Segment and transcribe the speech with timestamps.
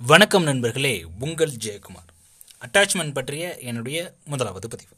[0.00, 2.08] வணக்கம் நண்பர்களே உங்கள் ஜெயக்குமார்.
[2.60, 4.96] அட்டாச்மெண்ட் பற்றிய என்னுடைய முதலாவது பதிவு.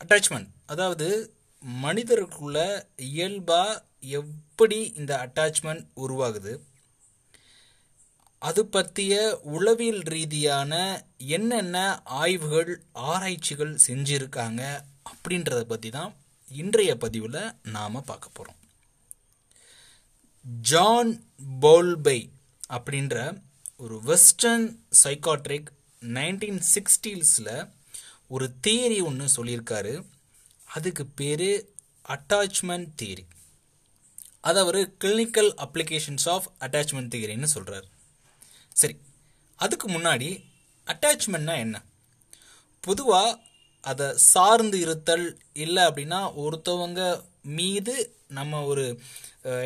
[0.00, 1.34] அட்டாச்மெண்ட் அதாவது
[1.82, 6.60] மனிதருக்குள்ள இயல்பாக எப்படி இந்த அட்டாச்மெண்ட் உருவாகுது?
[8.38, 16.16] அது பற்றிய உளவியல் ரீதியான என்னென்ன ஆய்வுகள் ஆராய்ச்சிகள் செஞ்சிருக்காங்க அப்படின்றத பற்றி தான்
[16.48, 18.60] இன்றைய பதிவில் நாம் பார்க்க போகிறோம்
[20.44, 21.24] ஜான்
[21.60, 22.30] போல்பை
[22.68, 23.48] அப்படின்ற
[23.80, 25.68] ஒரு வெஸ்டர்ன் சைக்காட்ரிக்
[26.00, 27.70] நைன்டீன் சிக்ஸ்டீஸில்
[28.28, 30.04] ஒரு தியரி ஒன்று சொல்லியிருக்காரு.
[30.64, 31.72] அதுக்கு பேர்
[32.08, 33.24] அட்டாச்மெண்ட் தியரி
[34.40, 37.84] அதை அவர் கிளினிக்கல் அப்ளிகேஷன்ஸ் ஆஃப் அட்டாச்மெண்ட் தியரின்னு சொல்கிறார்
[38.72, 38.96] சரி
[39.56, 40.44] அதுக்கு முன்னாடி
[40.86, 41.82] அட்டாச்மெண்ட்னா என்ன?
[42.80, 43.40] பொதுவாக
[43.80, 48.84] அதை சார்ந்து இருத்தல் இல்லை அப்படின்னா ஒருத்தவங்க மீது நம்ம ஒரு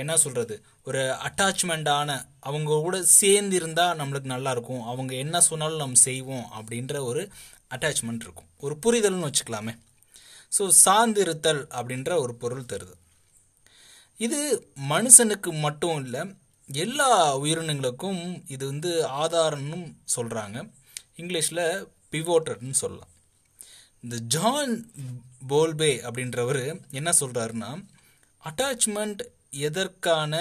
[0.03, 0.55] என்ன சொல்கிறது
[0.89, 2.11] ஒரு அட்டாச்மெண்டான
[2.49, 7.23] அவங்க கூட சேர்ந்து இருந்தால் நம்மளுக்கு நல்லாயிருக்கும் அவங்க என்ன சொன்னாலும் நம்ம செய்வோம் அப்படின்ற ஒரு
[7.75, 8.51] அட்டாச்மெண்ட் இருக்கும்.
[8.65, 9.75] ஒரு புரிதல்னு வச்சுக்கலாமே.
[10.57, 12.95] ஸோ சார்ந்திருத்தல் அப்படின்ற ஒரு பொருள் தருது.
[14.27, 14.41] இது
[14.93, 16.23] மனுஷனுக்கு மட்டும் இல்லை
[16.69, 17.11] எல்லா
[17.43, 18.21] உயிரினங்களுக்கும்
[18.55, 18.91] இது வந்து
[19.23, 19.79] ஆதாரம்னு
[20.17, 20.59] சொல்கிறாங்க
[21.21, 21.65] இங்கிலீஷில்
[22.13, 23.11] பிவோட்டர்னு சொல்லலாம்.
[24.05, 24.73] இந்த ஜான்
[25.51, 26.63] போல்பே அப்படின்றவர்
[26.99, 27.71] என்ன சொல்கிறாருன்னா
[28.45, 29.23] அட்டாச்மெண்ட்
[29.59, 30.35] எதற்கான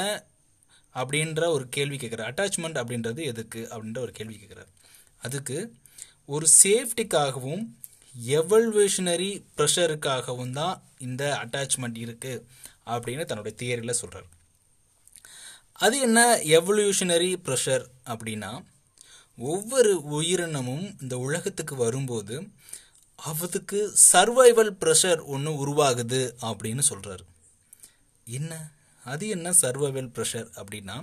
[0.96, 2.30] அப்படின்ற ஒரு கேள்வி கேட்குறார்.
[2.32, 4.72] அட்டாச்மெண்ட் அப்படின்றது எதுக்கு அப்படின்ற ஒரு கேள்வி கேட்குறார்.
[5.22, 5.58] அதுக்கு
[6.26, 7.64] ஒரு சேஃப்டிக்காகவும்
[8.38, 12.44] எவல்வேஷனரி ப்ரெஷருக்காகவும் தான் இந்த அட்டாச்மெண்ட் இருக்குது
[12.86, 14.30] அப்படின்னு தன்னுடைய தியரியில் சொல்கிறார்
[15.74, 16.20] அது என்ன
[16.58, 18.52] எவல்யூஷனரி ப்ரெஷர் அப்படின்னா
[19.40, 22.36] ஒவ்வொரு உயிரினமும் இந்த உலகத்துக்கு வரும்போது
[23.20, 23.80] அவதுக்கு
[24.12, 27.24] சர்வைவல் ப்ரெஷர் ஒன்று உருவாகுது அப்படின்னு சொல்கிறாரு
[28.28, 28.54] என்ன?
[29.04, 30.96] அது என்ன சர்வைவல் ப்ரெஷர் அப்படின்னா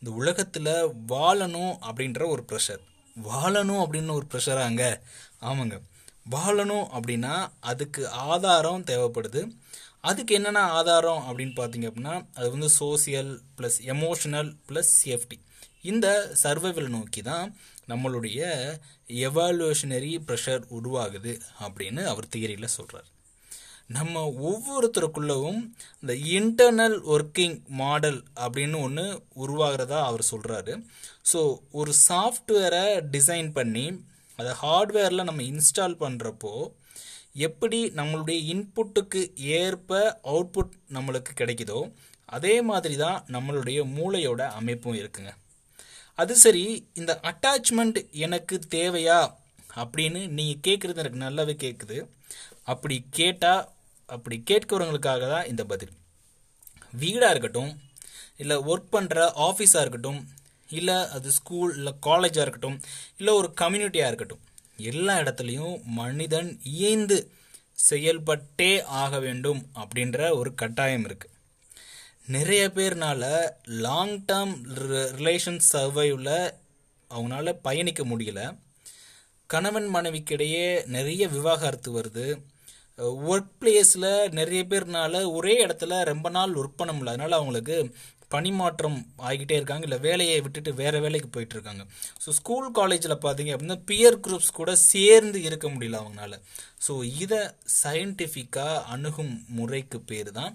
[0.00, 0.70] இந்த உலகத்தில்
[1.08, 2.82] வாழணும் அப்படின்ற ஒரு ப்ரெஷர்
[3.16, 4.84] வாழணும் அப்படின்னு ஒரு ப்ரெஷராங்க
[5.40, 5.76] ஆமாங்க.
[6.30, 9.42] வாழணும் அப்படின்னா அதுக்கு ஆதாரம் தேவைப்படுது.
[10.00, 15.38] அதுக்கு என்னென்ன ஆதாரம் அப்படின்னு பார்த்தீங்க அப்படின்னா அது வந்து social plus emotional plus safety
[15.82, 16.06] இந்த
[16.42, 17.46] சர்வைவல் நோக்கி தான்
[17.88, 18.40] நம்மளுடைய
[19.24, 23.08] எவாலுவேஷனரி ப்ரெஷர் உருவாகுது அப்படின்னு அவர் தியரியில் சொல்கிறார்
[23.86, 30.82] நம்ம ஒவ்வொருத்தருக்குள்ளவும் இந்த இன்டர்னல் ஒர்க்கிங் மாடல் அப்படின்னு ஒன்று உருவாகிறதா அவர் சொல்கிறாரு
[31.32, 34.04] ஸோ ஒரு சாஃப்ட்வேரை டிசைன் பண்ணி
[34.36, 36.70] அதை ஹார்ட்வேரில் நம்ம இன்ஸ்டால் பண்ணுறப்போ
[37.32, 41.92] எப்படி நம்மளுடைய இன்புட்டுக்கு ஏற்ப அவுட்புட் நம்மளுக்கு கிடைக்குதோ
[42.24, 45.32] அதே மாதிரி தான் நம்மளுடைய மூளையோட அமைப்பும் இருக்குங்க.
[46.14, 49.30] அது சரி இந்த அட்டாச்மெண்ட் எனக்கு தேவையா
[49.76, 52.08] அப்படின்னு நீங்கள் கேட்குறது எனக்கு நல்லாவே கேட்குது
[52.62, 53.68] அப்படி கேட்டால்
[54.06, 55.92] அப்படி கேட்கிறவங்களுக்காக தான் இந்த பதில்.
[56.92, 57.80] வீடாக இருக்கட்டும்
[58.36, 60.28] இல்லை ஒர்க் பண்ணுற ஆஃபீஸாக இருக்கட்டும்
[60.68, 62.80] இல்லை அது ஸ்கூல் இல்லை காலேஜாக இருக்கட்டும்
[63.16, 64.42] இல்லை ஒரு கம்யூனிட்டியாக இருக்கட்டும்
[64.76, 67.30] எல்லா இடத்துலையும் மனிதன் இயைந்து
[67.90, 71.32] செயல்பட்டே ஆக வேண்டும் அப்படின்ற ஒரு கட்டாயம் இருக்குது
[72.26, 74.54] நிறைய பேர்னால லாங் டேர்ம்
[75.18, 76.52] ரிலேஷன் சர்வைவில்
[77.10, 78.58] அவங்களால பயணிக்க முடியல.
[79.46, 82.44] கணவன் மனைவிக்கிடையே நிறைய விவாகரத்து வருது.
[82.98, 87.14] ஒர்க் பிளேஸில் நிறைய பேர்னால ஒரே இடத்துல ரொம்ப நாள் ஒர்க் பண்ண முடியல.
[87.14, 87.76] அதனால் அவங்களுக்கு
[88.34, 89.84] பணிமாற்றம் ஆகிக்கிட்டே இருக்காங்க.
[89.86, 91.82] இல்லை வேலையை விட்டுட்டு வேறு வேலைக்கு போயிட்டு இருக்காங்க.
[92.22, 96.36] ஸோ ஸ்கூல் காலேஜில் பார்த்தீங்க அப்படின்னா பியர் குரூப்ஸ் கூட சேர்ந்து இருக்க முடியல அவங்களால.
[96.86, 96.94] ஸோ
[97.24, 97.40] இதை
[97.82, 100.52] சயின்டிஃபிக்காக அணுகும் முறைக்கு பேர் தான்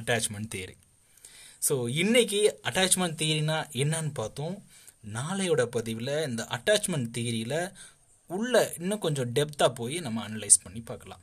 [0.00, 0.76] அட்டாச்மெண்ட் தியரி
[1.68, 4.54] ஸோ இன்றைக்கி அட்டாச்மெண்ட் தியரினா என்னன்னு பார்த்தோம்.
[5.16, 7.60] நாளையோட பதிவில் இந்த அட்டாச்மெண்ட் தியரியில்
[8.30, 11.22] உள்ள இன்னும் கொஞ்சம் டெப்த்தாக போய் நம்ம அனலைஸ் பண்ணி பார்க்கலாம்.